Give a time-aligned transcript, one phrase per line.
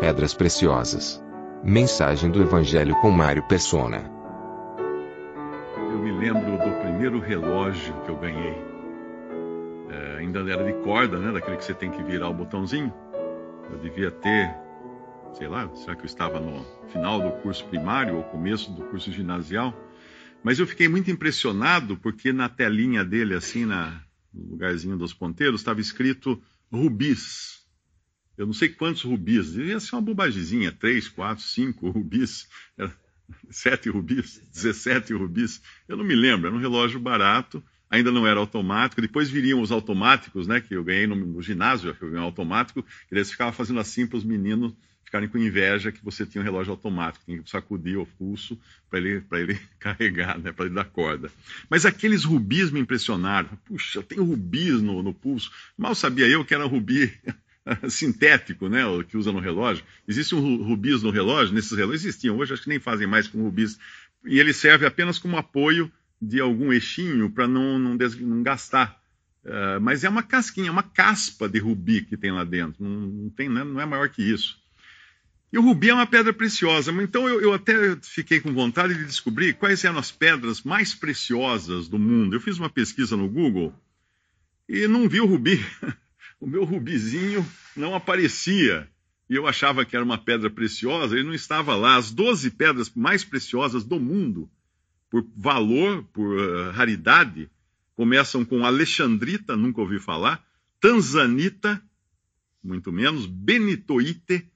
[0.00, 1.24] Pedras Preciosas.
[1.64, 4.10] Mensagem do Evangelho com Mário Persona.
[5.74, 8.54] Eu me lembro do primeiro relógio que eu ganhei.
[9.88, 11.32] É, ainda era de corda, né?
[11.32, 12.92] Daquele que você tem que virar o botãozinho.
[13.70, 14.54] Eu devia ter,
[15.32, 19.10] sei lá, será que eu estava no final do curso primário ou começo do curso
[19.10, 19.74] ginasial?
[20.44, 23.98] Mas eu fiquei muito impressionado porque na telinha dele, assim, na,
[24.32, 26.38] no lugarzinho dos ponteiros, estava escrito
[26.70, 27.65] rubis.
[28.36, 32.48] Eu não sei quantos rubis, devia ser uma bobagemzinha, três, quatro, cinco rubis,
[33.50, 38.38] sete rubis, 17 rubis, eu não me lembro, era um relógio barato, ainda não era
[38.38, 42.22] automático, depois viriam os automáticos, né, que eu ganhei no, no ginásio, que eu ganhei
[42.22, 44.74] um automático, que eles ficavam fazendo assim para os meninos
[45.06, 48.58] ficarem com inveja que você tinha um relógio automático, tinha que sacudir o pulso
[48.90, 51.30] para ele, ele carregar, né, para ele dar corda.
[51.70, 53.48] Mas aqueles rubis me impressionaram.
[53.64, 55.50] Puxa, tem rubis no, no pulso.
[55.78, 57.12] Mal sabia eu que era rubi
[57.88, 59.84] sintético, né, que usa no relógio.
[60.06, 63.42] Existe um rubis no relógio, nesses relógios existiam, hoje acho que nem fazem mais com
[63.42, 63.78] rubis,
[64.24, 69.00] e ele serve apenas como apoio de algum eixinho para não, não, não, gastar.
[69.44, 73.30] Uh, mas é uma casquinha, uma caspa de rubi que tem lá dentro, não, não
[73.30, 74.58] tem, né, não é maior que isso.
[75.52, 79.04] E o rubi é uma pedra preciosa, então eu, eu, até fiquei com vontade de
[79.04, 82.34] descobrir quais eram as pedras mais preciosas do mundo.
[82.34, 83.72] Eu fiz uma pesquisa no Google
[84.68, 85.64] e não vi o rubi.
[86.40, 88.88] o meu rubizinho não aparecia.
[89.28, 91.96] E eu achava que era uma pedra preciosa, ele não estava lá.
[91.96, 94.48] As 12 pedras mais preciosas do mundo,
[95.10, 97.50] por valor, por uh, raridade,
[97.94, 100.44] começam com Alexandrita, nunca ouvi falar,
[100.80, 101.82] Tanzanita,
[102.62, 104.48] muito menos, Benitoite,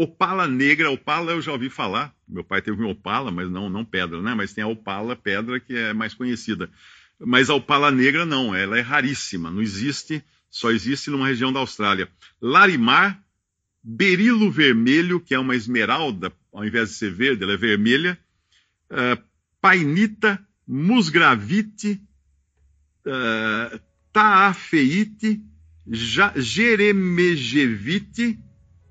[0.00, 2.14] Opala negra, opala eu já ouvi falar.
[2.26, 4.32] Meu pai teve um opala, mas não, não pedra, né?
[4.32, 6.70] Mas tem a opala pedra que é mais conhecida.
[7.18, 11.58] Mas a opala negra não, ela é raríssima, não existe só existe numa região da
[11.60, 12.08] Austrália.
[12.40, 13.22] Larimar,
[13.82, 18.18] berilo vermelho, que é uma esmeralda, ao invés de ser verde, ela é vermelha.
[18.90, 19.16] Uh,
[19.60, 22.00] painita, musgravite,
[23.06, 23.78] uh,
[24.12, 25.40] taafeite,
[26.36, 28.38] jeremegevite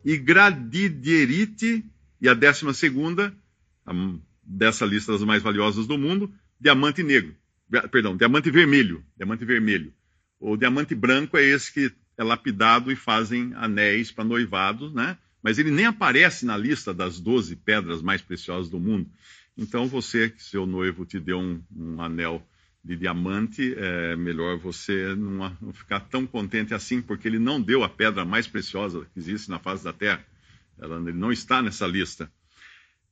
[0.06, 1.84] e gradidierite.
[2.20, 3.32] E a décima segunda,
[4.44, 7.36] dessa lista das mais valiosas do mundo, diamante negro.
[7.92, 9.04] Perdão, diamante vermelho.
[9.16, 9.94] Diamante vermelho.
[10.40, 15.18] O diamante branco é esse que é lapidado e fazem anéis para noivados, né?
[15.42, 19.10] Mas ele nem aparece na lista das 12 pedras mais preciosas do mundo.
[19.58, 22.46] Então, você, que seu noivo te deu um, um anel
[22.84, 27.84] de diamante, é melhor você não, não, ficar tão contente assim, porque ele não deu
[27.84, 30.24] a pedra mais preciosa que existe na face da Terra.
[30.80, 32.32] Ela, ele não está nessa lista.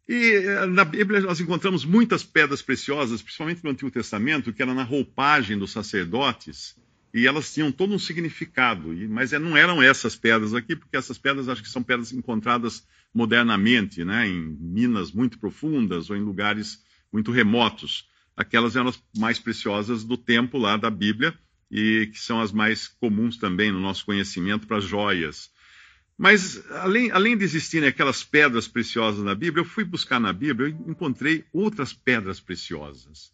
[0.08, 4.74] E eh, na Bíblia nós encontramos muitas pedras preciosas, principalmente no Antigo Testamento, que era
[4.74, 6.76] na roupagem dos sacerdotes
[7.16, 11.18] e elas tinham todo um significado, mas é, não eram essas pedras aqui, porque essas
[11.18, 16.84] pedras acho que são pedras encontradas modernamente, né, em minas muito profundas ou em lugares
[17.14, 18.06] muito remotos.
[18.36, 21.34] Aquelas eram as mais preciosas do tempo lá da Bíblia
[21.72, 25.50] e que são as mais comuns também no nosso conhecimento para joias.
[26.18, 30.68] Mas além, além de existirem aquelas pedras preciosas na Bíblia, eu fui buscar na Bíblia
[30.68, 33.34] e encontrei outras pedras preciosas.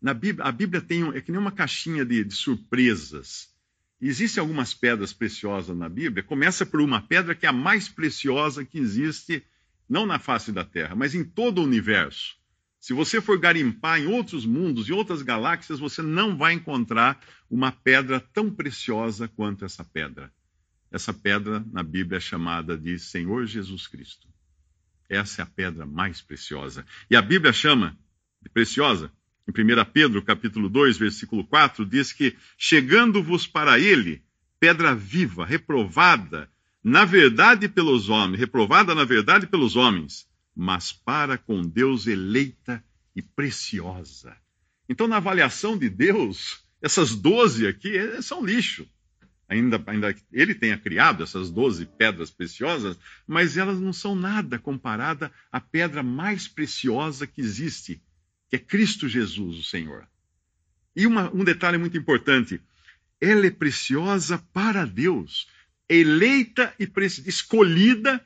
[0.00, 3.48] Na Bíblia, a Bíblia tem é que nem uma caixinha de, de surpresas.
[4.00, 6.22] Existem algumas pedras preciosas na Bíblia.
[6.22, 9.44] Começa por uma pedra que é a mais preciosa que existe,
[9.88, 12.36] não na face da Terra, mas em todo o universo.
[12.78, 17.20] Se você for garimpar em outros mundos e outras galáxias, você não vai encontrar
[17.50, 20.32] uma pedra tão preciosa quanto essa pedra.
[20.92, 24.28] Essa pedra na Bíblia é chamada de Senhor Jesus Cristo.
[25.08, 26.86] Essa é a pedra mais preciosa.
[27.10, 27.98] E a Bíblia chama
[28.40, 29.10] de preciosa
[29.48, 34.22] em 1 Pedro, capítulo 2, versículo 4, diz que chegando-vos para ele,
[34.60, 36.50] pedra viva, reprovada,
[36.84, 42.84] na verdade pelos homens, reprovada na verdade pelos homens, mas para com Deus eleita
[43.16, 44.36] e preciosa.
[44.86, 48.86] Então, na avaliação de Deus, essas doze aqui é, são lixo.
[49.48, 55.32] Ainda, ainda ele tenha criado essas doze pedras preciosas, mas elas não são nada comparada
[55.50, 58.02] à pedra mais preciosa que existe,
[58.48, 60.06] que é Cristo Jesus, o Senhor.
[60.94, 62.60] E uma, um detalhe muito importante:
[63.20, 65.48] ela é preciosa para Deus,
[65.88, 66.90] eleita e
[67.26, 68.24] escolhida,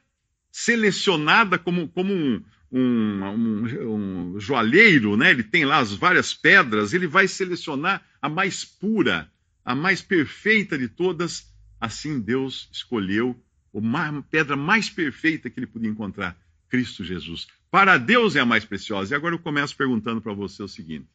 [0.50, 5.30] selecionada como, como um, um, um, um joalheiro, né?
[5.30, 9.30] ele tem lá as várias pedras, ele vai selecionar a mais pura,
[9.64, 11.50] a mais perfeita de todas.
[11.80, 13.36] Assim Deus escolheu
[13.74, 16.36] a pedra mais perfeita que ele podia encontrar,
[16.68, 17.46] Cristo Jesus.
[17.72, 19.14] Para Deus é a mais preciosa.
[19.14, 21.08] E agora eu começo perguntando para você o seguinte: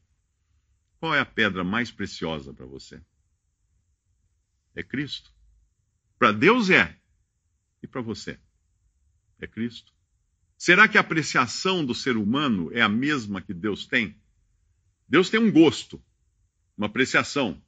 [0.99, 2.99] qual é a pedra mais preciosa para você?
[4.75, 5.31] É Cristo.
[6.17, 6.97] Para Deus é.
[7.83, 8.39] E para você?
[9.39, 9.93] É Cristo.
[10.57, 14.19] Será que a apreciação do ser humano é a mesma que Deus tem?
[15.07, 16.03] Deus tem um gosto,
[16.75, 17.61] uma apreciação.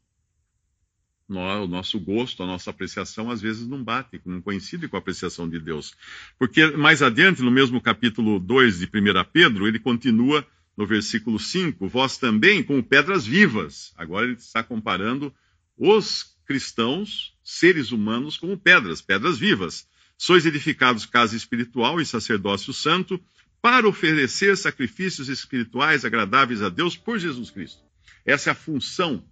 [1.29, 5.47] O nosso gosto, a nossa apreciação, às vezes não bate, não coincide com a apreciação
[5.47, 5.93] de Deus.
[6.39, 8.89] Porque mais adiante, no mesmo capítulo 2 de 1
[9.31, 10.45] Pedro, ele continua
[10.75, 13.93] no versículo 5: Vós também, como pedras vivas.
[13.95, 15.31] Agora ele está comparando
[15.77, 19.87] os cristãos, seres humanos, como pedras, pedras vivas.
[20.17, 23.21] Sois edificados casa espiritual e sacerdócio santo,
[23.61, 27.83] para oferecer sacrifícios espirituais agradáveis a Deus por Jesus Cristo.
[28.25, 29.23] Essa é a função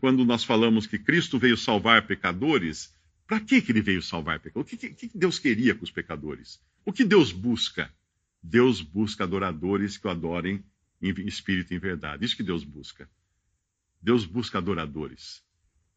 [0.00, 2.94] quando nós falamos que Cristo veio salvar pecadores.
[3.26, 4.72] Para que, que ele veio salvar pecadores?
[4.72, 6.60] O que, que, que Deus queria com os pecadores?
[6.84, 7.92] O que Deus busca?
[8.42, 10.64] Deus busca adoradores que o adorem
[11.02, 12.24] em espírito e em verdade.
[12.24, 13.08] Isso que Deus busca.
[14.00, 15.42] Deus busca adoradores.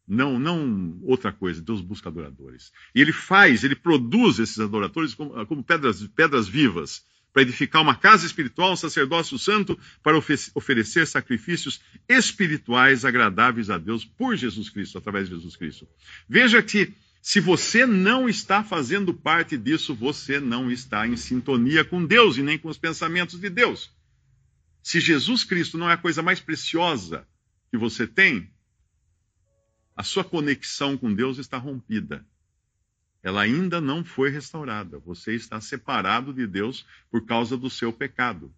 [0.06, 1.62] Não, não outra coisa.
[1.62, 2.72] Deus busca adoradores.
[2.94, 7.94] E ele faz, ele produz esses adoradores como, como pedras, pedras vivas para edificar uma
[7.94, 10.18] casa espiritual, um sacerdócio santo, para
[10.54, 15.88] oferecer sacrifícios espirituais agradáveis a Deus por Jesus Cristo, através de Jesus Cristo.
[16.28, 16.92] Veja que
[17.22, 22.42] se você não está fazendo parte disso, você não está em sintonia com Deus e
[22.42, 23.92] nem com os pensamentos de Deus.
[24.82, 27.26] Se Jesus Cristo não é a coisa mais preciosa
[27.70, 28.50] que você tem,
[29.94, 32.26] a sua conexão com Deus está rompida
[33.22, 34.98] ela ainda não foi restaurada.
[35.00, 38.52] Você está separado de Deus por causa do seu pecado.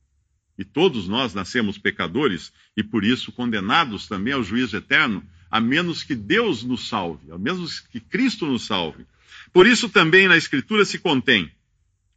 [0.57, 6.03] E todos nós nascemos pecadores e por isso condenados também ao juízo eterno, a menos
[6.03, 9.05] que Deus nos salve, a menos que Cristo nos salve.
[9.53, 11.51] Por isso também na Escritura se contém,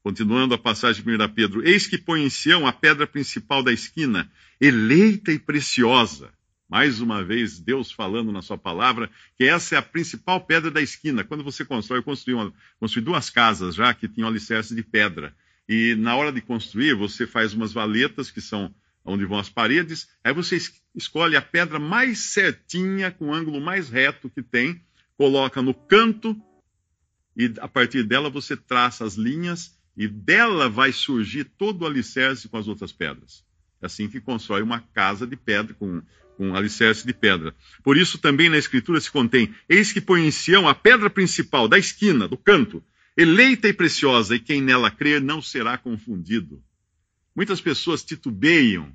[0.04, 3.74] continuando a passagem de 1 Pedro, eis que põe em Sião a pedra principal da
[3.74, 4.30] esquina,
[4.62, 6.35] eleita e preciosa
[6.68, 10.82] mais uma vez, Deus falando na sua palavra que essa é a principal pedra da
[10.82, 11.24] esquina.
[11.24, 15.36] Quando você constrói, eu construí, uma, construí duas casas já que tinham alicerce de pedra.
[15.70, 18.74] E na hora de construir, você faz umas valetas que são
[19.04, 20.10] onde vão as paredes.
[20.24, 20.58] Aí você
[20.96, 24.82] escolhe a pedra mais certinha, com o ângulo mais reto que tem,
[25.18, 26.36] coloca no canto
[27.36, 32.48] e a partir dela você traça as linhas e dela vai surgir todo o alicerce
[32.48, 33.46] com as outras pedras.
[33.82, 36.02] É assim que constrói uma casa de pedra com
[36.36, 37.56] com alicerce de pedra.
[37.84, 41.68] Por isso também na Escritura se contém: Eis que põe em Sião a pedra principal
[41.68, 42.84] da esquina, do canto,
[43.18, 46.62] eleita e preciosa, e quem nela crer não será confundido.
[47.36, 48.92] Muitas pessoas titubeiam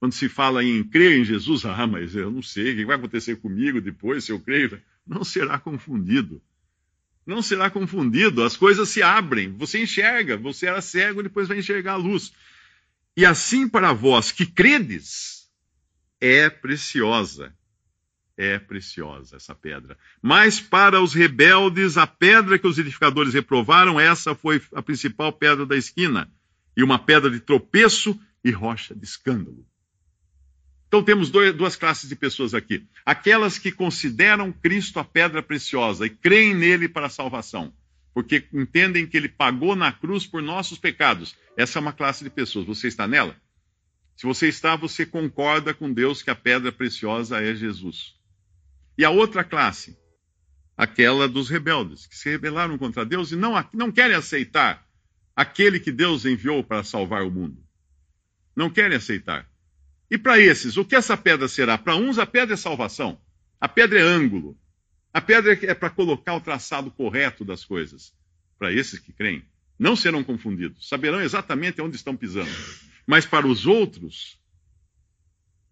[0.00, 1.64] quando se fala em crer em Jesus.
[1.64, 4.78] Ah, mas eu não sei o que vai acontecer comigo depois se eu creio.
[5.06, 6.42] Não será confundido.
[7.26, 8.42] Não será confundido.
[8.42, 9.52] As coisas se abrem.
[9.52, 10.36] Você enxerga.
[10.36, 12.32] Você era cego, depois vai enxergar a luz.
[13.16, 15.33] E assim para vós que credes,
[16.24, 17.54] é preciosa.
[18.34, 19.96] É preciosa essa pedra.
[20.22, 25.66] Mas para os rebeldes, a pedra que os edificadores reprovaram, essa foi a principal pedra
[25.66, 26.32] da esquina,
[26.74, 29.64] e uma pedra de tropeço e rocha de escândalo.
[30.88, 32.86] Então temos dois, duas classes de pessoas aqui.
[33.04, 37.72] Aquelas que consideram Cristo a pedra preciosa e creem nele para a salvação,
[38.14, 41.36] porque entendem que ele pagou na cruz por nossos pecados.
[41.56, 42.66] Essa é uma classe de pessoas.
[42.66, 43.36] Você está nela?
[44.16, 48.14] Se você está, você concorda com Deus que a pedra preciosa é Jesus.
[48.96, 49.98] E a outra classe,
[50.76, 54.86] aquela dos rebeldes, que se rebelaram contra Deus e não, não querem aceitar
[55.34, 57.62] aquele que Deus enviou para salvar o mundo.
[58.54, 59.48] Não querem aceitar.
[60.10, 61.76] E para esses, o que essa pedra será?
[61.76, 63.20] Para uns, a pedra é salvação.
[63.60, 64.56] A pedra é ângulo.
[65.12, 68.14] A pedra é para colocar o traçado correto das coisas.
[68.58, 69.44] Para esses que creem,
[69.78, 70.88] não serão confundidos.
[70.88, 72.50] Saberão exatamente onde estão pisando.
[73.06, 74.38] Mas para os outros,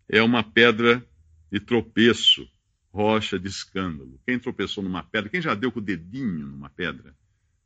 [0.08, 1.04] é uma pedra
[1.50, 2.48] de tropeço,
[2.92, 4.20] rocha de escândalo.
[4.26, 7.16] Quem tropeçou numa pedra, quem já deu com o dedinho numa pedra,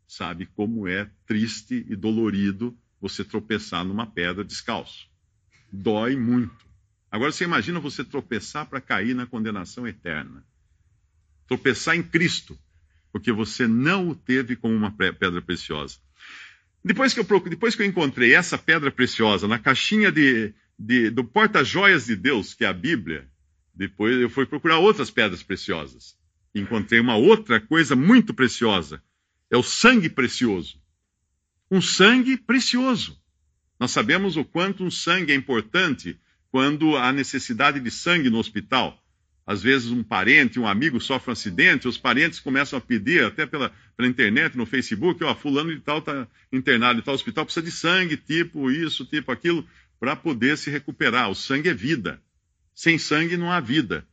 [0.07, 5.09] sabe como é triste e dolorido você tropeçar numa pedra descalço.
[5.73, 6.67] Dói muito.
[7.11, 10.45] Agora você imagina você tropeçar para cair na condenação eterna.
[11.47, 12.59] Tropeçar em Cristo,
[13.13, 15.99] porque você não o teve como uma pedra preciosa.
[16.87, 21.25] Depois que eu, depois que eu encontrei essa pedra preciosa na caixinha de, de, do
[21.25, 23.29] porta-joias de Deus, que é a Bíblia,
[23.75, 26.17] depois eu fui procurar outras pedras preciosas.
[26.55, 29.03] Encontrei uma outra coisa muito preciosa.
[29.51, 30.81] É o sangue precioso.
[31.69, 33.21] Um sangue precioso.
[33.81, 36.17] Nós sabemos o quanto um sangue é importante
[36.53, 38.97] quando há necessidade de sangue no hospital.
[39.47, 43.47] Às vezes um parente, um amigo sofre um acidente, os parentes começam a pedir, até
[43.47, 47.65] pela, pela internet, no Facebook, ó, fulano de tal está internado em tal hospital, precisa
[47.65, 49.65] de sangue, tipo isso, tipo aquilo,
[50.01, 51.31] para poder se recuperar.
[51.31, 52.21] O sangue é vida.
[52.75, 54.05] Sem sangue não há vida.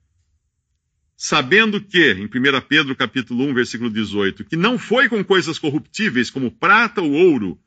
[1.17, 2.29] Sabendo que, em 1
[2.67, 7.59] Pedro capítulo 1, versículo 18, que não foi com coisas corruptíveis como prata ou ouro,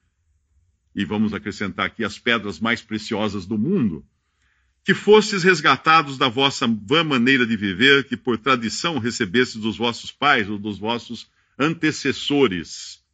[0.94, 4.04] e vamos acrescentar aqui as pedras mais preciosas do mundo,
[4.86, 10.12] que fostes resgatados da vossa vã maneira de viver, que por tradição recebestes dos vossos
[10.12, 11.28] pais ou dos vossos
[11.58, 13.04] antecessores,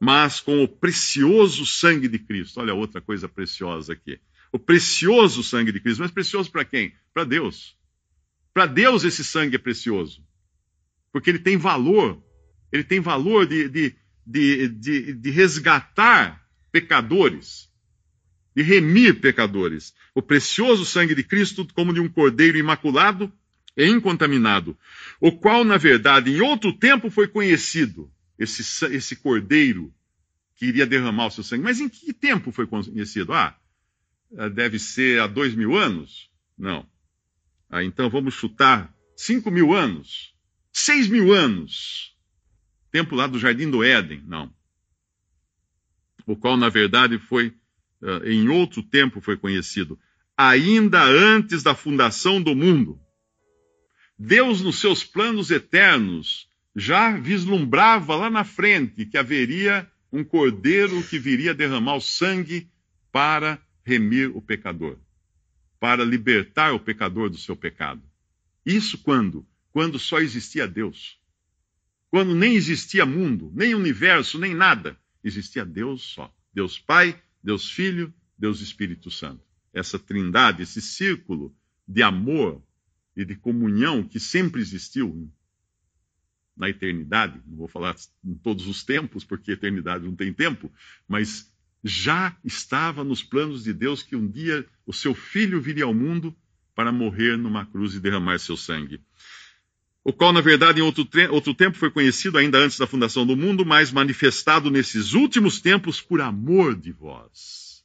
[0.00, 2.58] mas com o precioso sangue de Cristo.
[2.58, 4.18] Olha outra coisa preciosa aqui.
[4.50, 6.00] O precioso sangue de Cristo.
[6.00, 6.92] Mas precioso para quem?
[7.14, 7.76] Para Deus.
[8.52, 10.26] Para Deus esse sangue é precioso.
[11.12, 12.20] Porque ele tem valor.
[12.72, 13.94] Ele tem valor de, de,
[14.26, 17.65] de, de, de resgatar pecadores,
[18.56, 19.94] de remir pecadores.
[20.14, 23.30] O precioso sangue de Cristo, como de um cordeiro imaculado
[23.76, 24.76] e incontaminado,
[25.20, 29.92] o qual, na verdade, em outro tempo foi conhecido, esse, esse cordeiro
[30.56, 31.64] que iria derramar o seu sangue.
[31.64, 33.34] Mas em que tempo foi conhecido?
[33.34, 33.54] Ah,
[34.54, 36.30] deve ser há dois mil anos?
[36.56, 36.86] Não.
[37.68, 40.34] Ah, então vamos chutar cinco mil anos,
[40.72, 42.16] seis mil anos.
[42.90, 44.22] Tempo lá do Jardim do Éden?
[44.26, 44.50] Não
[46.26, 47.54] o qual na verdade foi
[48.24, 49.98] em outro tempo foi conhecido,
[50.36, 53.00] ainda antes da fundação do mundo.
[54.18, 61.18] Deus, nos seus planos eternos, já vislumbrava lá na frente que haveria um cordeiro que
[61.18, 62.70] viria derramar o sangue
[63.10, 64.98] para remir o pecador,
[65.80, 68.02] para libertar o pecador do seu pecado.
[68.64, 69.46] Isso quando?
[69.70, 71.18] Quando só existia Deus.
[72.10, 76.32] Quando nem existia mundo, nem universo, nem nada existia Deus só.
[76.52, 79.40] Deus Pai, Deus Filho, Deus Espírito Santo.
[79.72, 81.54] Essa trindade, esse círculo
[81.86, 82.60] de amor
[83.14, 85.30] e de comunhão que sempre existiu
[86.56, 90.72] na eternidade, não vou falar em todos os tempos, porque eternidade não tem tempo,
[91.06, 91.48] mas
[91.84, 96.36] já estava nos planos de Deus que um dia o seu filho viria ao mundo
[96.74, 99.00] para morrer numa cruz e derramar seu sangue
[100.08, 103.36] o qual, na verdade, em outro, outro, tempo foi conhecido ainda antes da fundação do
[103.36, 107.84] mundo, mas manifestado nesses últimos tempos por amor de vós.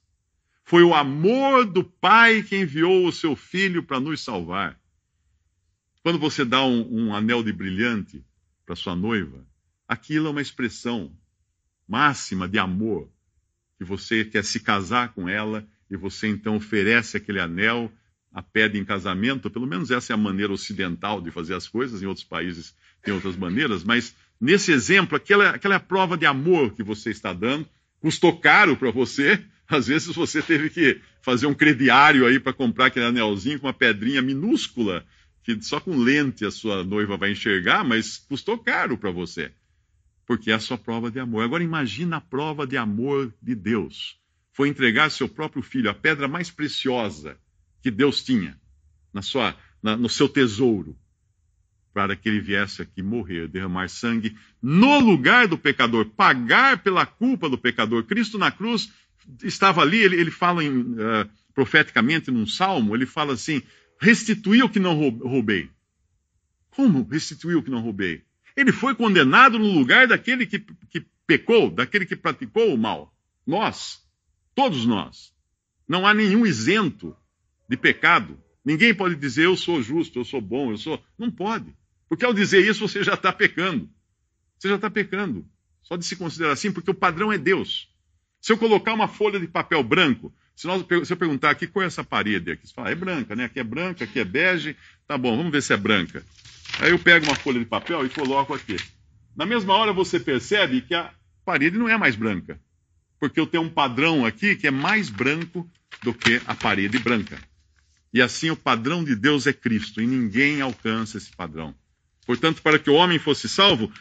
[0.63, 4.79] Foi o amor do Pai que enviou o seu Filho para nos salvar.
[6.03, 8.23] Quando você dá um, um anel de brilhante
[8.67, 9.43] para sua noiva,
[9.87, 11.11] aquilo é uma expressão
[11.87, 13.09] máxima de amor,
[13.79, 17.91] que você quer se casar com ela e você então oferece aquele anel
[18.33, 22.01] a pede em casamento, pelo menos essa é a maneira ocidental de fazer as coisas,
[22.01, 22.73] em outros países
[23.03, 27.09] tem outras maneiras, mas nesse exemplo, aquela, aquela é a prova de amor que você
[27.09, 27.67] está dando,
[27.99, 32.87] custou caro para você, às vezes você teve que fazer um crediário aí para comprar
[32.87, 35.05] aquele anelzinho com uma pedrinha minúscula,
[35.43, 39.51] que só com lente a sua noiva vai enxergar, mas custou caro para você,
[40.25, 41.43] porque é a sua prova de amor.
[41.43, 44.19] Agora imagina a prova de amor de Deus.
[44.53, 47.37] Foi entregar seu próprio filho, a pedra mais preciosa,
[47.81, 48.59] que Deus tinha
[49.13, 50.97] na sua, na, no seu tesouro,
[51.93, 57.49] para que ele viesse aqui morrer, derramar sangue no lugar do pecador, pagar pela culpa
[57.49, 58.03] do pecador.
[58.03, 58.91] Cristo na cruz
[59.43, 63.61] estava ali, ele, ele fala em, uh, profeticamente num salmo, ele fala assim:
[63.99, 65.69] restituí o que não roubei.
[66.69, 68.23] Como restituiu o que não roubei?
[68.55, 70.59] Ele foi condenado no lugar daquele que,
[70.89, 73.13] que pecou, daquele que praticou o mal.
[73.45, 74.01] Nós,
[74.55, 75.33] todos nós.
[75.87, 77.15] Não há nenhum isento
[77.71, 78.37] de pecado.
[78.65, 81.01] Ninguém pode dizer eu sou justo, eu sou bom, eu sou.
[81.17, 81.73] Não pode.
[82.09, 83.89] Porque ao dizer isso você já está pecando.
[84.59, 85.47] Você já está pecando.
[85.81, 87.89] Só de se considerar assim, porque o padrão é Deus.
[88.41, 91.83] Se eu colocar uma folha de papel branco, se, nós, se eu perguntar aqui qual
[91.83, 93.45] é essa parede aqui, você fala, é branca, né?
[93.45, 94.75] Aqui é branca, aqui é bege.
[95.07, 96.21] Tá bom, vamos ver se é branca.
[96.79, 98.75] Aí eu pego uma folha de papel e coloco aqui.
[99.33, 101.09] Na mesma hora você percebe que a
[101.45, 102.59] parede não é mais branca.
[103.17, 105.69] Porque eu tenho um padrão aqui que é mais branco
[106.03, 107.39] do que a parede branca.
[108.13, 111.73] E assim o padrão de Deus é Cristo, e ninguém alcança esse padrão.
[112.25, 113.91] Portanto, para que o homem fosse salvo,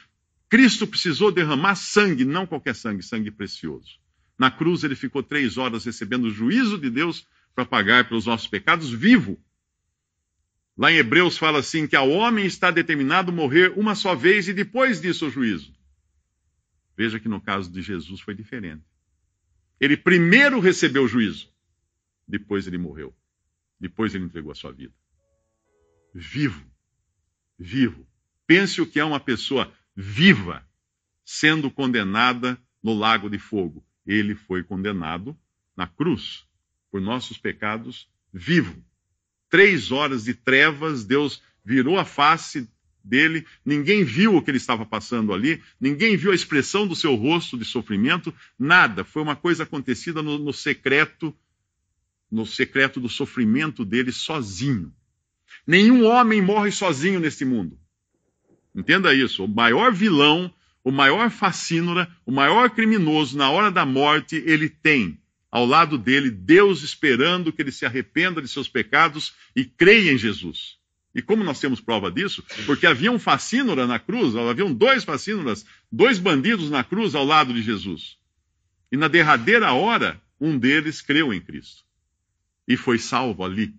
[0.49, 3.99] Cristo precisou derramar sangue, não qualquer sangue, sangue precioso.
[4.37, 8.49] Na cruz ele ficou três horas recebendo o juízo de Deus para pagar pelos nossos
[8.49, 9.39] pecados vivo.
[10.77, 14.53] Lá em Hebreus fala assim que ao homem está determinado morrer uma só vez e
[14.53, 15.73] depois disso o juízo.
[16.97, 18.83] Veja que no caso de Jesus foi diferente.
[19.79, 21.49] Ele primeiro recebeu o juízo,
[22.27, 23.15] depois ele morreu.
[23.81, 24.95] Depois ele entregou a sua vida.
[26.15, 26.65] Vivo.
[27.59, 28.07] Vivo.
[28.47, 30.69] Pense o que é uma pessoa viva
[31.25, 33.85] sendo condenada no lago de fogo.
[34.07, 35.37] Ele foi condenado
[35.77, 36.45] na cruz
[36.91, 38.85] por nossos pecados, vivo.
[39.49, 42.69] Três horas de trevas, Deus virou a face
[43.03, 47.15] dele, ninguém viu o que ele estava passando ali, ninguém viu a expressão do seu
[47.15, 49.05] rosto de sofrimento, nada.
[49.05, 51.35] Foi uma coisa acontecida no, no secreto
[52.31, 54.95] no secreto do sofrimento dele sozinho.
[55.67, 57.79] Nenhum homem morre sozinho neste mundo.
[58.75, 59.45] Entenda isso.
[59.45, 60.53] O maior vilão,
[60.85, 65.19] o maior facínora, o maior criminoso, na hora da morte, ele tem
[65.51, 70.19] ao lado dele Deus esperando que ele se arrependa de seus pecados e creia em
[70.19, 70.79] Jesus.
[71.13, 72.45] E como nós temos prova disso?
[72.67, 77.53] Porque havia um facínora na cruz, haviam dois facínoras, dois bandidos na cruz ao lado
[77.53, 78.17] de Jesus.
[78.93, 81.90] E na derradeira hora, um deles creu em Cristo
[82.71, 83.75] e foi salvo ali.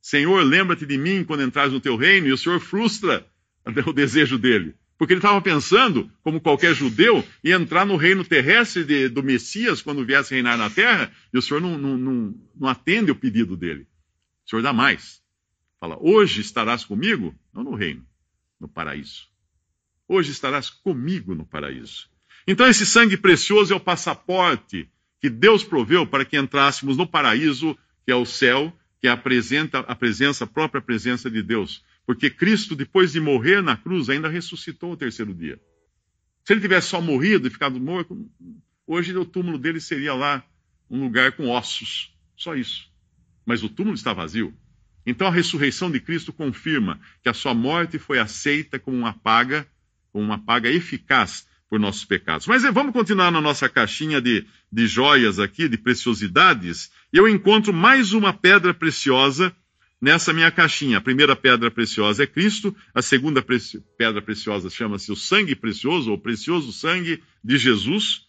[0.00, 3.26] Senhor, lembra-te de mim quando entrares no teu reino, e o Senhor frustra
[3.86, 4.74] o desejo dele.
[4.96, 9.82] Porque ele estava pensando, como qualquer judeu, em entrar no reino terrestre de, do Messias
[9.82, 13.58] quando viesse reinar na terra, e o Senhor não, não, não, não atende o pedido
[13.58, 13.86] dele.
[14.46, 15.20] O Senhor dá mais.
[15.78, 18.06] Fala, hoje estarás comigo, não no reino,
[18.58, 19.28] no paraíso.
[20.08, 22.08] Hoje estarás comigo no paraíso.
[22.46, 24.88] Então, esse sangue precioso é o passaporte
[25.22, 29.94] que Deus proveu para que entrássemos no paraíso, que é o céu, que apresenta a
[29.94, 31.84] presença, a própria presença de Deus.
[32.06, 35.60] Porque Cristo, depois de morrer na cruz, ainda ressuscitou o terceiro dia.
[36.44, 38.28] Se ele tivesse só morrido e ficado morto,
[38.86, 40.44] hoje o túmulo dele seria lá
[40.90, 42.12] um lugar com ossos.
[42.36, 42.90] Só isso.
[43.46, 44.54] Mas o túmulo está vazio.
[45.06, 49.66] Então a ressurreição de Cristo confirma que a sua morte foi aceita como uma paga,
[50.12, 52.46] como uma paga eficaz por nossos pecados.
[52.46, 56.92] Mas eh, vamos continuar na nossa caixinha de, de joias aqui, de preciosidades.
[57.12, 59.54] Eu encontro mais uma pedra preciosa
[60.00, 60.96] nessa minha caixinha.
[60.96, 66.10] A primeira pedra preciosa é Cristo, a segunda preci pedra preciosa chama-se o sangue precioso,
[66.10, 68.26] ou precioso sangue de Jesus.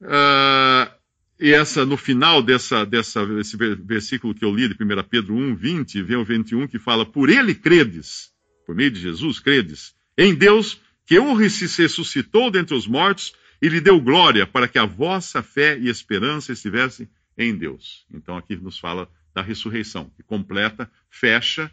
[0.00, 0.90] Uh,
[1.38, 5.54] e essa, no final dessa, dessa, desse versículo que eu li de 1 Pedro 1,
[5.54, 8.32] 20, vem o 21, que fala: Por ele credes,
[8.66, 13.32] por meio de Jesus credes, em Deus, que o ressuscitou dentre os mortos
[13.62, 18.06] e lhe deu glória, para que a vossa fé e esperança estivessem em Deus.
[18.12, 21.70] Então aqui nos fala da ressurreição, que completa, fecha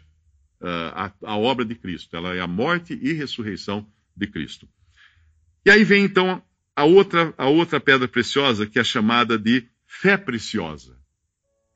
[0.60, 2.16] uh, a, a obra de Cristo.
[2.16, 3.86] Ela é a morte e ressurreição
[4.16, 4.68] de Cristo.
[5.64, 6.42] E aí vem então
[6.74, 10.96] a outra, a outra pedra preciosa, que é chamada de fé preciosa,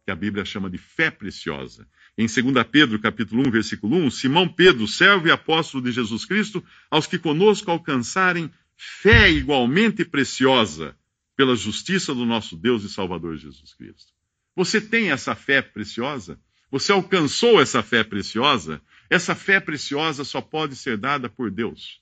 [0.05, 1.87] que a Bíblia chama de fé preciosa.
[2.17, 6.65] Em 2 Pedro, capítulo 1, versículo 1, Simão Pedro, servo e apóstolo de Jesus Cristo,
[6.91, 10.97] aos que conosco alcançarem fé igualmente preciosa
[11.37, 14.13] pela justiça do nosso Deus e Salvador Jesus Cristo.
[14.55, 16.39] Você tem essa fé preciosa?
[16.71, 18.81] Você alcançou essa fé preciosa?
[19.09, 22.01] Essa fé preciosa só pode ser dada por Deus.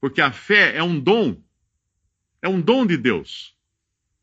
[0.00, 1.40] Porque a fé é um dom
[2.46, 3.54] é um dom de Deus.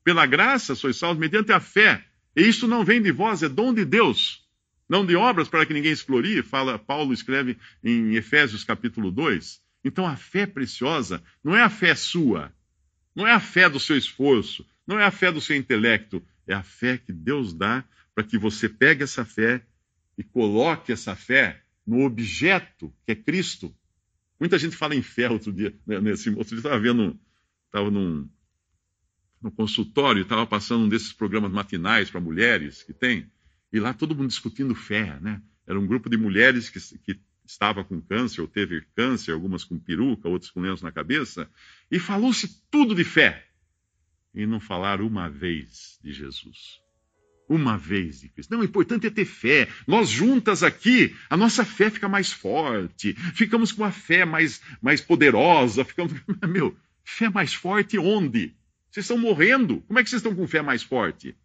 [0.04, 2.06] Pela graça sois salvos mediante a fé.
[2.36, 4.48] E isso não vem de vós, é dom de Deus.
[4.88, 9.62] Não de obras para que ninguém se glorie, fala, Paulo escreve em Efésios capítulo 2.
[9.84, 12.54] Então a fé preciosa não é a fé sua,
[13.16, 16.54] não é a fé do seu esforço, não é a fé do seu intelecto, é
[16.54, 19.66] a fé que Deus dá para que você pegue essa fé
[20.18, 23.74] e coloque essa fé no objeto que é Cristo.
[24.40, 25.74] Muita gente fala em fé outro dia.
[25.86, 27.20] Né, nesse, outro dia estava vendo
[27.66, 28.30] estava num,
[29.42, 33.30] no consultório, estava passando um desses programas matinais para mulheres que tem,
[33.72, 35.42] e lá todo mundo discutindo fé, né?
[35.66, 39.80] Era um grupo de mulheres que, que estava com câncer, ou teve câncer, algumas com
[39.80, 41.50] peruca, outras com lenço na cabeça,
[41.94, 43.46] e falou-se tudo de fé.
[44.34, 46.82] E não falaram uma vez de Jesus.
[47.48, 48.50] Uma vez de Cristo.
[48.52, 49.70] Não, o importante é ter fé.
[49.86, 55.02] Nós juntas aqui, a nossa fé fica mais forte, ficamos com a fé mais, mais
[55.02, 56.14] poderosa, ficamos.
[56.50, 58.56] Meu, Fé mais forte onde?
[58.90, 59.82] Vocês estão morrendo.
[59.82, 61.36] Como é que vocês estão com fé mais forte?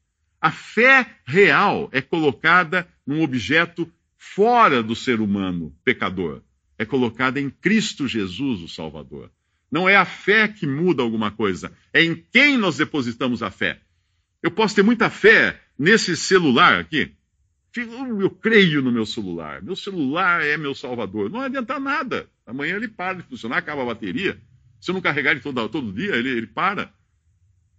[0.40, 6.42] A fé real é colocada num objeto fora do ser humano pecador.
[6.78, 9.30] É colocada em Cristo Jesus, o Salvador.
[9.70, 13.80] Não é a fé que muda alguma coisa, é em quem nós depositamos a fé.
[14.42, 17.12] Eu posso ter muita fé nesse celular aqui.
[17.76, 19.62] Eu creio no meu celular.
[19.62, 21.30] Meu celular é meu salvador.
[21.30, 22.28] Não adianta nada.
[22.46, 24.40] Amanhã ele para de funcionar, acaba a bateria.
[24.80, 26.92] Se eu não carregar ele todo, todo dia, ele, ele para.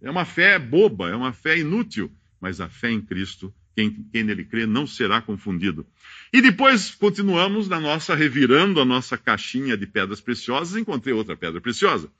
[0.00, 2.10] É uma fé boba, é uma fé inútil.
[2.40, 5.86] Mas a fé em Cristo, quem, quem nele crê, não será confundido.
[6.32, 11.60] E depois continuamos na nossa, revirando a nossa caixinha de pedras preciosas, encontrei outra pedra
[11.60, 12.10] preciosa.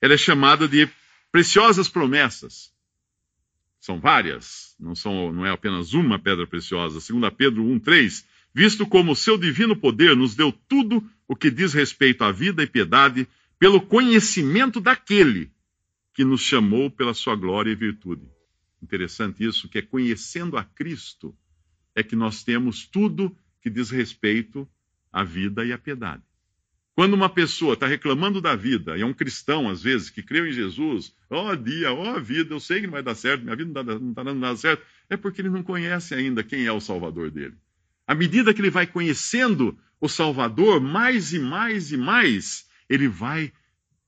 [0.00, 0.88] Ela é chamada de
[1.32, 2.72] preciosas promessas.
[3.80, 7.00] São várias, não, são, não é apenas uma pedra preciosa.
[7.00, 8.24] Segundo Pedro 1,3,
[8.54, 12.62] visto como o seu divino poder nos deu tudo o que diz respeito à vida
[12.62, 15.50] e piedade, pelo conhecimento daquele
[16.14, 18.22] que nos chamou pela sua glória e virtude.
[18.82, 21.36] Interessante isso, que é conhecendo a Cristo
[21.94, 24.68] é que nós temos tudo que diz respeito
[25.12, 26.22] à vida e à piedade.
[26.94, 30.46] Quando uma pessoa está reclamando da vida, e é um cristão, às vezes, que creu
[30.46, 33.42] em Jesus, ó oh, dia, ó oh, vida, eu sei que não vai dar certo,
[33.44, 36.72] minha vida não está dando nada certo, é porque ele não conhece ainda quem é
[36.72, 37.54] o Salvador dele.
[38.06, 43.52] À medida que ele vai conhecendo o Salvador, mais e mais e mais, ele vai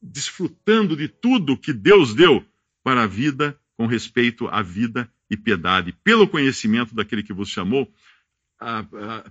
[0.00, 2.42] desfrutando de tudo que Deus deu
[2.82, 7.92] para a vida, com respeito à vida e piedade, pelo conhecimento daquele que vos chamou,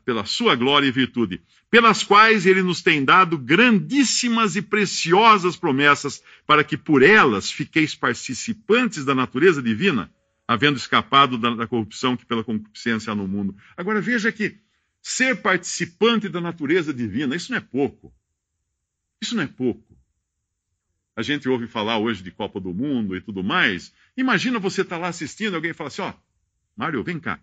[0.06, 6.24] pela sua glória e virtude, pelas quais ele nos tem dado grandíssimas e preciosas promessas,
[6.46, 10.10] para que por elas fiqueis participantes da natureza divina,
[10.48, 13.56] havendo escapado da, da corrupção que pela concupiscência há no mundo.
[13.76, 14.58] Agora veja que
[15.02, 18.14] ser participante da natureza divina, isso não é pouco.
[19.22, 19.84] Isso não é pouco.
[21.16, 23.92] A gente ouve falar hoje de Copa do Mundo e tudo mais.
[24.16, 26.14] Imagina você estar tá lá assistindo, alguém fala assim: ó,
[26.76, 27.40] Mário, vem cá.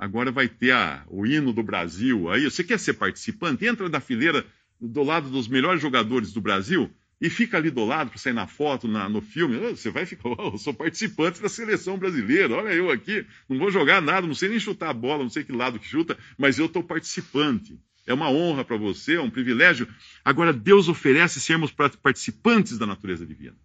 [0.00, 2.30] Agora vai ter a, o hino do Brasil.
[2.30, 3.66] Aí você quer ser participante?
[3.66, 4.46] Entra da fileira
[4.80, 8.46] do lado dos melhores jogadores do Brasil e fica ali do lado para sair na
[8.46, 9.58] foto, na, no filme.
[9.58, 12.54] Você vai ficar, oh, eu sou participante da seleção brasileira.
[12.54, 15.44] Olha eu aqui, não vou jogar nada, não sei nem chutar a bola, não sei
[15.44, 17.78] que lado que chuta, mas eu estou participante.
[18.06, 19.86] É uma honra para você, é um privilégio.
[20.24, 23.56] Agora, Deus oferece sermos participantes da natureza divina.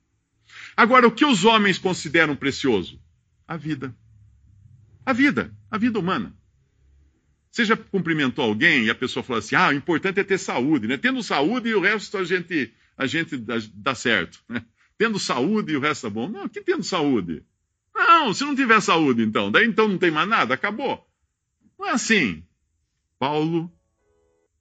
[0.75, 2.99] Agora, o que os homens consideram precioso?
[3.47, 3.95] A vida.
[5.05, 6.35] A vida, a vida humana.
[7.51, 10.87] Você já cumprimentou alguém e a pessoa falou assim: ah, o importante é ter saúde,
[10.87, 10.97] né?
[10.97, 14.43] Tendo saúde e o resto a gente, a gente dá, certo.
[14.49, 14.65] Né?
[14.97, 16.27] Tendo saúde e o resto é bom.
[16.27, 17.45] Não, que tendo saúde?
[17.95, 21.07] Não, se não tiver saúde, então, daí então não tem mais nada, acabou.
[21.79, 22.43] Não é assim.
[23.17, 23.71] Paulo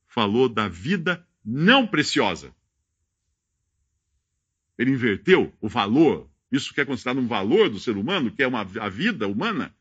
[0.07, 2.55] falou da vida não preciosa.
[4.79, 8.47] Ele inverteu o valor, isso que é considerado um valor do ser humano, que é
[8.47, 9.75] uma, a vida humana,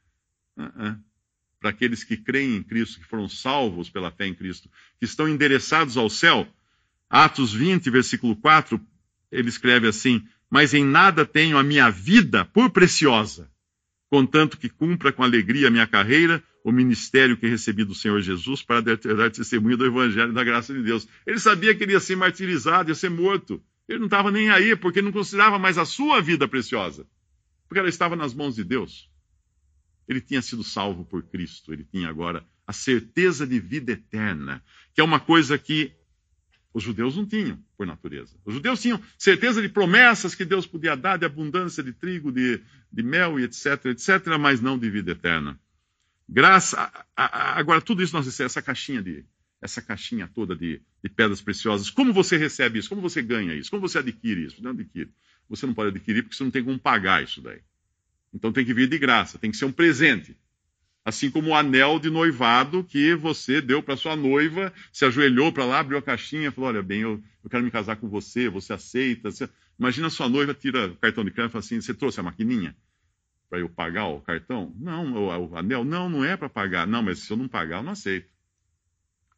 [0.58, 1.00] Uh -uh.
[1.60, 5.30] Para aqueles que creem em Cristo, que foram salvos pela fé em Cristo, que estão
[5.30, 6.48] endereçados ao céu.
[7.10, 8.80] Atos 20, versículo 4,
[9.32, 13.50] ele escreve assim: Mas em nada tenho a minha vida por preciosa,
[14.10, 18.62] contanto que cumpra com alegria a minha carreira, o ministério que recebi do Senhor Jesus
[18.62, 21.08] para dar testemunho do Evangelho e da graça de Deus.
[21.26, 23.62] Ele sabia que ele ia ser martirizado, ia ser morto.
[23.88, 27.06] Ele não estava nem aí, porque não considerava mais a sua vida preciosa,
[27.68, 29.10] porque ela estava nas mãos de Deus.
[30.08, 34.64] Ele tinha sido salvo por Cristo, ele tinha agora a certeza de vida eterna,
[34.94, 35.94] que é uma coisa que
[36.74, 38.36] os judeus não tinham, por natureza.
[38.44, 42.62] Os judeus tinham certeza de promessas que Deus podia dar, de abundância de trigo, de,
[42.92, 45.60] de mel e etc, etc, mas não de vida eterna.
[46.28, 49.24] Graça, agora tudo isso nós essa caixinha de
[49.62, 51.90] essa caixinha toda de, de, pedras preciosas.
[51.90, 52.90] Como você recebe isso?
[52.90, 53.72] Como você ganha isso?
[53.72, 54.62] Como você adquire isso?
[54.62, 55.10] Não adquire.
[55.48, 57.62] Você não pode adquirir porque você não tem como pagar isso daí.
[58.34, 60.36] Então tem que vir de graça, tem que ser um presente.
[61.06, 65.66] Assim como o anel de noivado que você deu para sua noiva, se ajoelhou para
[65.66, 68.72] lá, abriu a caixinha, falou: Olha bem, eu, eu quero me casar com você, você
[68.74, 69.30] aceita.
[69.30, 69.50] Você...
[69.78, 72.76] Imagina sua noiva tira o cartão de crédito e fala assim: Você trouxe a maquininha
[73.50, 74.74] para eu pagar o cartão?
[74.80, 75.84] Não, o, o anel?
[75.84, 76.88] Não, não é para pagar.
[76.88, 78.30] Não, mas se eu não pagar, eu não aceito.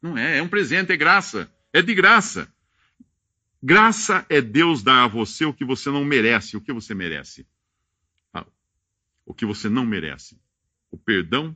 [0.00, 1.52] Não é, é um presente, é graça.
[1.72, 2.48] É de graça.
[3.60, 6.56] Graça é Deus dar a você o que você não merece.
[6.56, 7.44] O que você merece?
[9.26, 10.40] O que você não merece:
[10.90, 11.54] o perdão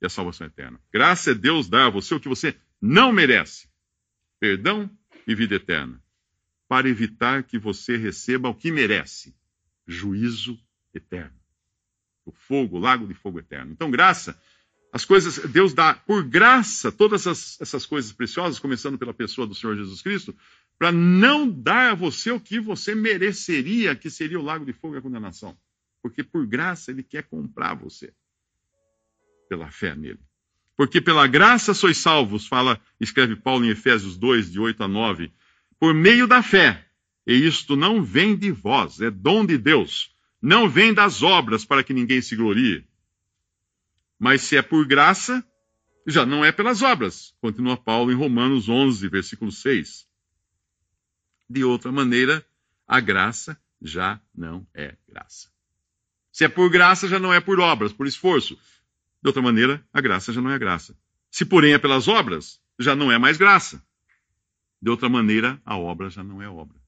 [0.00, 0.80] e a salvação eterna.
[0.92, 3.68] Graça é Deus dar a você o que você não merece:
[4.40, 4.90] perdão
[5.26, 6.02] e vida eterna,
[6.66, 9.36] para evitar que você receba o que merece:
[9.86, 10.58] juízo
[10.94, 11.38] eterno.
[12.24, 13.72] O fogo, o lago de fogo eterno.
[13.72, 14.40] Então, graça,
[14.92, 19.54] as coisas, Deus dá por graça todas essas, essas coisas preciosas, começando pela pessoa do
[19.54, 20.36] Senhor Jesus Cristo,
[20.78, 24.94] para não dar a você o que você mereceria, que seria o lago de fogo
[24.94, 25.56] e a condenação.
[26.02, 28.12] Porque por graça ele quer comprar você.
[29.48, 30.20] Pela fé nele.
[30.76, 35.30] Porque pela graça sois salvos, fala, escreve Paulo em Efésios 2, de 8 a 9,
[35.78, 36.86] por meio da fé.
[37.26, 40.14] E isto não vem de vós, é dom de Deus.
[40.40, 42.86] Não vem das obras para que ninguém se glorie.
[44.18, 45.44] Mas se é por graça,
[46.06, 47.34] já não é pelas obras.
[47.40, 50.06] Continua Paulo em Romanos 11, versículo 6.
[51.48, 52.44] De outra maneira,
[52.86, 55.49] a graça já não é graça.
[56.40, 58.58] Se é por graça, já não é por obras, por esforço.
[59.22, 60.96] De outra maneira, a graça já não é graça.
[61.30, 63.84] Se, porém, é pelas obras, já não é mais graça.
[64.80, 66.80] De outra maneira, a obra já não é obra.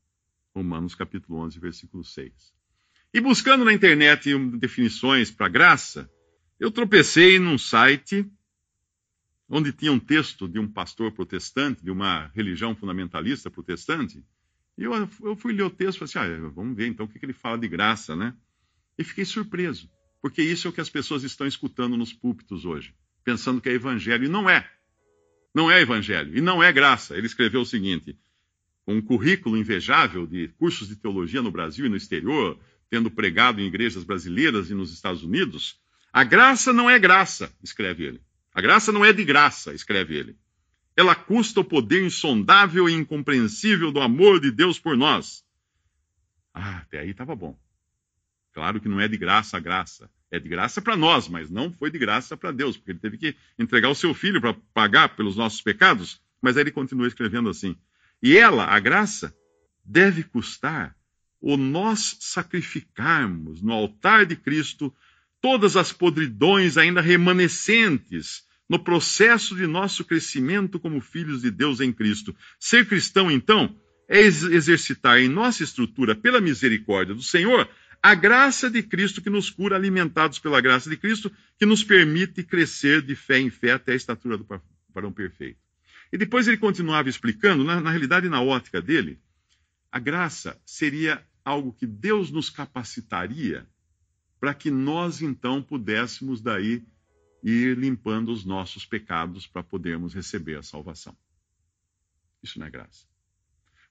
[0.54, 2.32] Romanos capítulo 11, versículo 6.
[3.12, 6.10] E buscando na internet definições para graça,
[6.58, 8.26] eu tropecei num site
[9.46, 14.24] onde tinha um texto de um pastor protestante, de uma religião fundamentalista protestante,
[14.78, 17.08] e eu, eu fui ler o texto e falei assim, ah, vamos ver então o
[17.10, 18.34] que, que ele fala de graça, né?
[18.98, 22.94] E fiquei surpreso, porque isso é o que as pessoas estão escutando nos púlpitos hoje,
[23.24, 24.70] pensando que é evangelho, e não é.
[25.54, 27.16] Não é evangelho, e não é graça.
[27.16, 28.18] Ele escreveu o seguinte:
[28.86, 32.58] um currículo invejável de cursos de teologia no Brasil e no exterior,
[32.90, 35.80] tendo pregado em igrejas brasileiras e nos Estados Unidos.
[36.12, 38.20] A graça não é graça, escreve ele.
[38.54, 40.36] A graça não é de graça, escreve ele.
[40.94, 45.42] Ela custa o poder insondável e incompreensível do amor de Deus por nós
[46.52, 47.58] Ah, até aí estava bom.
[48.52, 50.10] Claro que não é de graça a graça.
[50.30, 53.18] É de graça para nós, mas não foi de graça para Deus, porque ele teve
[53.18, 56.20] que entregar o seu filho para pagar pelos nossos pecados.
[56.40, 57.76] Mas aí ele continua escrevendo assim:
[58.22, 59.34] E ela, a graça,
[59.84, 60.96] deve custar
[61.40, 64.94] o nós sacrificarmos no altar de Cristo
[65.40, 71.92] todas as podridões ainda remanescentes no processo de nosso crescimento como filhos de Deus em
[71.92, 72.34] Cristo.
[72.58, 73.76] Ser cristão, então,
[74.08, 77.68] é exercitar em nossa estrutura, pela misericórdia do Senhor,
[78.02, 82.42] a graça de Cristo que nos cura, alimentados pela graça de Cristo, que nos permite
[82.42, 84.44] crescer de fé em fé até a estatura do
[84.92, 85.60] varão perfeito.
[86.12, 89.20] E depois ele continuava explicando, na, na realidade, na ótica dele,
[89.90, 93.66] a graça seria algo que Deus nos capacitaria
[94.40, 96.84] para que nós então pudéssemos daí
[97.42, 101.16] ir limpando os nossos pecados para podermos receber a salvação.
[102.42, 103.11] Isso não é graça.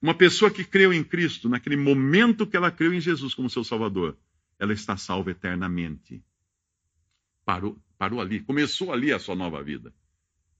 [0.02, 3.62] Uma pessoa que creu em Cristo, naquele momento que ela creu em Jesus como seu
[3.62, 4.18] Salvador,
[4.58, 6.20] ela está salva eternamente.
[7.44, 9.94] Parou, parou ali, começou ali a sua nova vida.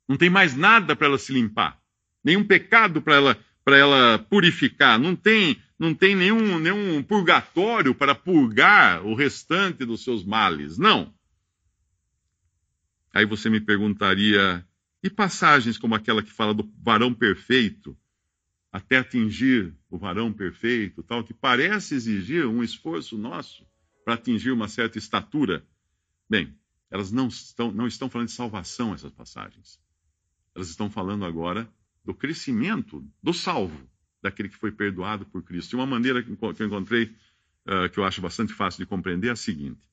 [0.09, 1.81] Não tem mais nada para ela se limpar,
[2.23, 8.13] nenhum pecado para ela para ela purificar, não tem, não tem nenhum, nenhum purgatório para
[8.13, 11.15] purgar o restante dos seus males, não.
[13.15, 14.67] Aí você me perguntaria,
[15.01, 17.97] e passagens como aquela que fala do varão perfeito,
[18.73, 23.67] até atingir o varão perfeito, tal, que parece exigir um esforço nosso
[24.05, 25.63] para atingir uma certa estatura?
[26.29, 26.57] Bem,
[26.91, 29.79] elas não estão, não estão falando de salvação, essas passagens.
[30.55, 31.71] Elas estão falando agora
[32.03, 33.89] do crescimento do salvo,
[34.23, 35.73] daquele que foi perdoado por Cristo.
[35.73, 37.15] E uma maneira que eu encontrei,
[37.67, 39.87] uh, que eu acho bastante fácil de compreender, é a seguinte: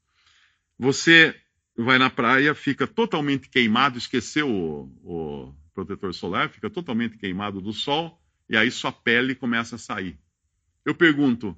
[0.77, 1.35] você
[1.77, 7.73] vai na praia, fica totalmente queimado, esqueceu o, o protetor solar, fica totalmente queimado do
[7.73, 10.17] sol, e aí sua pele começa a sair.
[10.83, 11.55] Eu pergunto,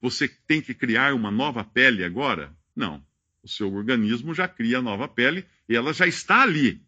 [0.00, 2.56] você tem que criar uma nova pele agora?
[2.74, 3.04] Não.
[3.42, 6.82] O seu organismo já cria nova pele e ela já está ali,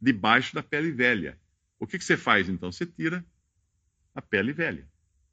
[0.00, 1.38] debaixo da pele velha.
[1.78, 2.72] O que, que você faz então?
[2.72, 3.24] Você tira
[4.14, 4.88] a pele velha.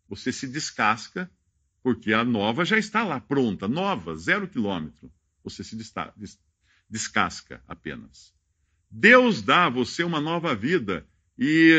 [0.07, 1.29] Você se descasca,
[1.81, 5.11] porque a nova já está lá, pronta, nova, zero quilômetro.
[5.43, 5.75] Você se
[6.89, 8.33] descasca apenas.
[8.89, 11.05] Deus dá a você uma nova vida.
[11.37, 11.71] E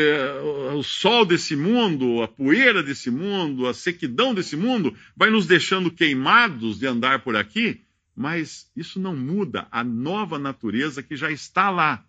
[0.73, 5.45] uh, o sol desse mundo, a poeira desse mundo, a sequidão desse mundo vai nos
[5.45, 7.81] deixando queimados de andar por aqui,
[8.15, 12.05] mas isso não muda a nova natureza que já está lá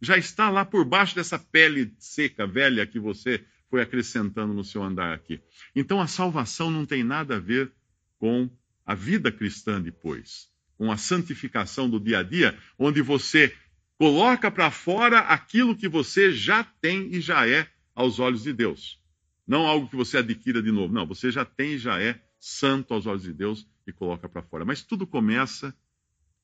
[0.00, 4.82] já está lá por baixo dessa pele seca, velha, que você foi acrescentando no seu
[4.82, 5.40] andar aqui.
[5.74, 7.70] Então a salvação não tem nada a ver
[8.18, 8.48] com
[8.84, 13.54] a vida cristã depois, com a santificação do dia a dia, onde você
[13.98, 19.00] coloca para fora aquilo que você já tem e já é aos olhos de Deus.
[19.46, 20.92] Não algo que você adquira de novo.
[20.92, 24.42] Não, você já tem e já é santo aos olhos de Deus e coloca para
[24.42, 24.64] fora.
[24.64, 25.74] Mas tudo começa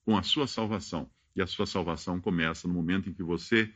[0.04, 1.10] com a sua salvação.
[1.34, 3.72] E a sua salvação começa no momento em que você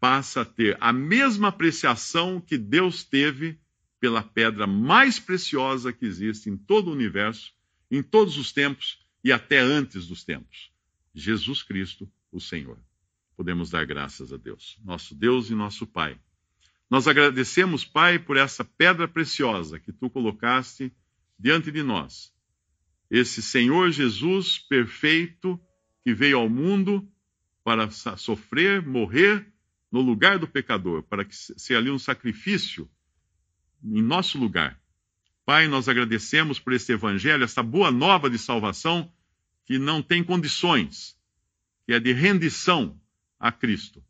[0.00, 3.58] passa a ter a mesma apreciação que Deus teve
[4.00, 7.52] pela pedra mais preciosa que existe em todo o universo,
[7.90, 10.72] em todos os tempos e até antes dos tempos.
[11.14, 12.78] Jesus Cristo, o Senhor.
[13.36, 16.18] Podemos dar graças a Deus, nosso Deus e nosso Pai.
[16.90, 20.92] Nós agradecemos, Pai, por essa pedra preciosa que tu colocaste
[21.38, 22.32] diante de nós.
[23.10, 25.60] Esse Senhor Jesus perfeito,
[26.02, 27.06] que veio ao mundo
[27.62, 29.46] para sofrer, morrer
[29.92, 32.88] no lugar do pecador, para que ser ali um sacrifício
[33.82, 34.80] em nosso lugar.
[35.44, 39.10] Pai, nós agradecemos por este evangelho, esta boa nova de salvação
[39.64, 41.17] que não tem condições,
[41.88, 43.00] que é de rendição
[43.40, 44.04] a Cristo.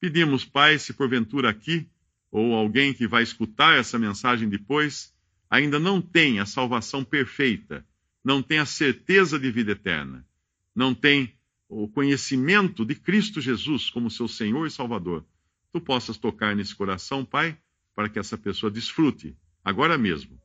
[0.00, 1.86] Pedimos, Pai, se porventura aqui
[2.30, 5.14] ou alguém que vai escutar essa mensagem depois
[5.50, 7.86] ainda não tem a salvação perfeita,
[8.24, 10.26] não tem a certeza de vida eterna,
[10.74, 11.34] não tem
[11.68, 15.22] o conhecimento de Cristo Jesus como seu Senhor e Salvador,
[15.70, 17.54] tu possas tocar nesse coração, Pai,
[17.94, 20.40] para que essa pessoa desfrute, agora mesmo,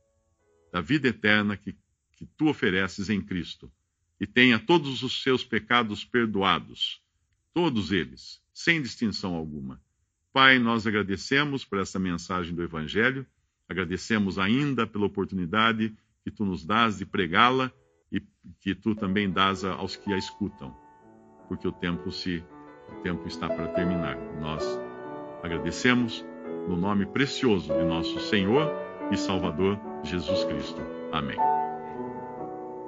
[0.70, 1.74] da vida eterna que,
[2.18, 3.72] que tu ofereces em Cristo
[4.20, 7.00] e tenha todos os seus pecados perdoados,
[7.52, 9.80] todos eles, sem distinção alguma.
[10.32, 13.26] Pai, nós agradecemos por essa mensagem do Evangelho,
[13.68, 17.70] agradecemos ainda pela oportunidade que tu nos dás de pregá-la
[18.10, 18.20] e
[18.60, 20.76] que tu também dás aos que a escutam,
[21.48, 22.42] porque o tempo se
[22.88, 24.16] o tempo está para terminar.
[24.40, 24.62] Nós
[25.42, 26.24] agradecemos
[26.68, 28.70] no nome precioso de nosso Senhor
[29.10, 30.80] e Salvador Jesus Cristo.
[31.12, 31.55] Amém.